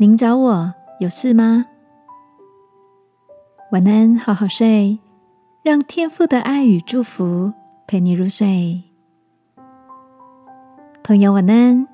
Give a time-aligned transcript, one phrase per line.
[0.00, 1.66] 您找我有事吗？
[3.72, 5.00] 晚安，好好睡，
[5.64, 7.52] 让天父的爱与祝福
[7.84, 8.80] 陪你入睡。
[11.02, 11.84] 朋友，晚安。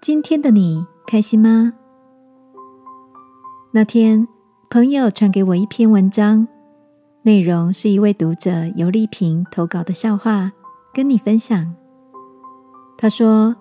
[0.00, 1.72] 今天的你开心吗？
[3.72, 4.28] 那天，
[4.70, 6.46] 朋友传给我一篇文章，
[7.22, 10.52] 内容是一位读者尤丽萍投稿的笑话，
[10.92, 11.74] 跟你分享。
[12.96, 13.56] 他说，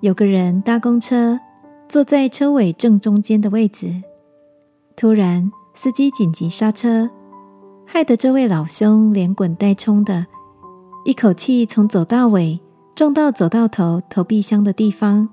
[0.00, 1.38] 有个人搭公车。
[1.92, 3.86] 坐在车尾正中间的位子，
[4.96, 7.10] 突然司机紧急刹车，
[7.84, 10.24] 害得这位老兄连滚带冲的，
[11.04, 12.58] 一口气从走到尾
[12.94, 15.28] 撞到走到头投币箱的地方，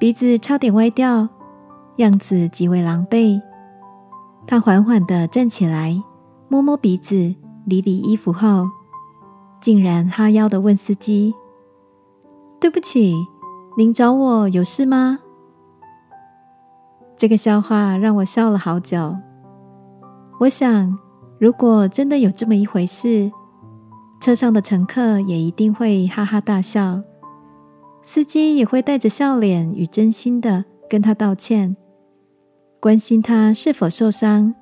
[0.00, 1.28] 鼻子差点歪掉，
[1.96, 3.38] 样子极为狼狈。
[4.46, 6.02] 他缓缓的站起来，
[6.48, 7.34] 摸摸鼻子，
[7.66, 8.70] 理理衣服后，
[9.60, 11.34] 竟然哈腰的问司机
[12.58, 13.14] ：“对不起，
[13.76, 15.18] 您找我有事吗？”
[17.22, 19.16] 这个笑话让我笑了好久。
[20.40, 20.98] 我想，
[21.38, 23.30] 如果真的有这么一回事，
[24.20, 27.00] 车上的乘客也一定会哈哈大笑，
[28.02, 31.76] 司机也会带着笑脸与真心的跟他道歉，
[32.80, 34.52] 关心他是否受伤。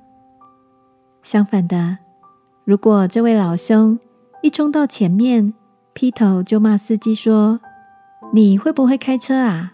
[1.23, 1.97] 相反的，
[2.63, 3.97] 如果这位老兄
[4.43, 5.51] 一冲到前面，
[5.93, 7.59] 劈头就骂司机说
[8.31, 9.73] ：“你会不会开车啊？”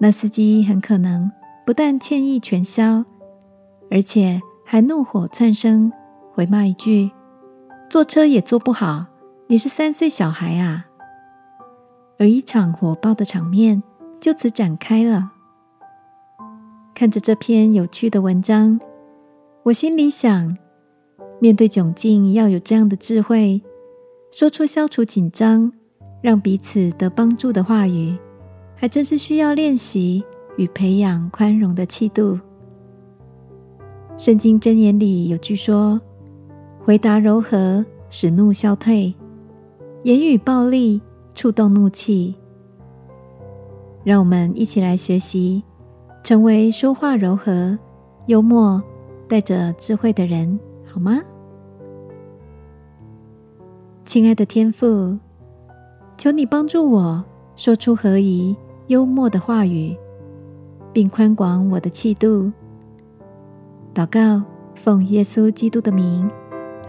[0.00, 1.30] 那司机很可能。
[1.70, 3.04] 不但歉意全消，
[3.92, 5.92] 而且还怒火窜生，
[6.34, 7.12] 回骂一句
[7.88, 9.06] ：“坐车也坐不好，
[9.46, 10.86] 你是三岁小孩啊！”
[12.18, 13.80] 而一场火爆的场面
[14.18, 15.30] 就此展开了。
[16.92, 18.80] 看着这篇有趣的文章，
[19.62, 20.56] 我心里想：
[21.38, 23.62] 面对窘境要有这样的智慧，
[24.32, 25.72] 说出消除紧张、
[26.20, 28.18] 让彼此得帮助的话语，
[28.74, 30.24] 还真是需要练习。
[30.60, 32.38] 与培养宽容的气度。
[34.18, 35.98] 圣经箴言里有句说
[36.84, 39.14] ：“回答柔和，使怒消退；
[40.02, 41.00] 言语暴力，
[41.34, 42.36] 触动怒气。”
[44.04, 45.62] 让我们一起来学习，
[46.22, 47.78] 成为说话柔和、
[48.26, 48.82] 幽默、
[49.26, 51.22] 带着智慧的人，好吗？
[54.04, 55.18] 亲爱的天父，
[56.18, 57.24] 求你帮助我
[57.56, 58.54] 说出合宜、
[58.88, 59.96] 幽默的话语。
[60.92, 62.50] 并宽广我的气度。
[63.94, 64.42] 祷告，
[64.74, 66.30] 奉耶稣基督的名，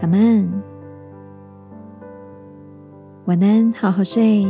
[0.00, 0.50] 阿门。
[3.26, 4.46] 晚安，好好睡。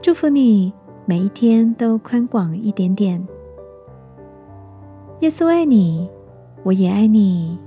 [0.00, 0.72] 祝福你
[1.06, 3.26] 每一天都宽广一点点。
[5.20, 6.08] 耶稣爱你，
[6.62, 7.58] 我也爱你。